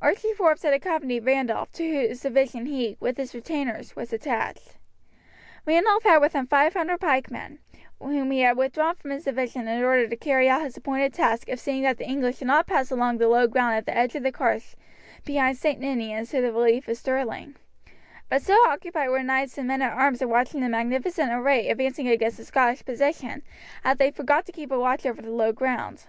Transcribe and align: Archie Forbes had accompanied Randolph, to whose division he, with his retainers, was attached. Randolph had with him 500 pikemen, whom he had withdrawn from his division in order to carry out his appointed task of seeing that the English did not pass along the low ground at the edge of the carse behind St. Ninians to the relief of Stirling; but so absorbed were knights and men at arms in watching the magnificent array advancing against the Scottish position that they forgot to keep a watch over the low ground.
Archie 0.00 0.32
Forbes 0.32 0.62
had 0.62 0.72
accompanied 0.72 1.26
Randolph, 1.26 1.70
to 1.72 1.86
whose 1.86 2.22
division 2.22 2.64
he, 2.64 2.96
with 2.98 3.18
his 3.18 3.34
retainers, 3.34 3.94
was 3.94 4.10
attached. 4.10 4.78
Randolph 5.66 6.02
had 6.04 6.20
with 6.22 6.32
him 6.32 6.46
500 6.46 6.98
pikemen, 6.98 7.58
whom 8.00 8.30
he 8.30 8.40
had 8.40 8.56
withdrawn 8.56 8.94
from 8.94 9.10
his 9.10 9.24
division 9.24 9.68
in 9.68 9.84
order 9.84 10.08
to 10.08 10.16
carry 10.16 10.48
out 10.48 10.62
his 10.62 10.78
appointed 10.78 11.12
task 11.12 11.50
of 11.50 11.60
seeing 11.60 11.82
that 11.82 11.98
the 11.98 12.08
English 12.08 12.38
did 12.38 12.46
not 12.46 12.66
pass 12.66 12.90
along 12.90 13.18
the 13.18 13.28
low 13.28 13.46
ground 13.46 13.74
at 13.76 13.84
the 13.84 13.94
edge 13.94 14.14
of 14.14 14.22
the 14.22 14.32
carse 14.32 14.76
behind 15.26 15.58
St. 15.58 15.78
Ninians 15.78 16.30
to 16.30 16.40
the 16.40 16.52
relief 16.54 16.88
of 16.88 16.96
Stirling; 16.96 17.54
but 18.30 18.40
so 18.40 18.58
absorbed 18.72 19.10
were 19.10 19.22
knights 19.22 19.58
and 19.58 19.68
men 19.68 19.82
at 19.82 19.92
arms 19.92 20.22
in 20.22 20.30
watching 20.30 20.62
the 20.62 20.70
magnificent 20.70 21.30
array 21.30 21.68
advancing 21.68 22.08
against 22.08 22.38
the 22.38 22.46
Scottish 22.46 22.82
position 22.82 23.42
that 23.84 23.98
they 23.98 24.10
forgot 24.10 24.46
to 24.46 24.52
keep 24.52 24.70
a 24.70 24.78
watch 24.80 25.04
over 25.04 25.20
the 25.20 25.28
low 25.28 25.52
ground. 25.52 26.06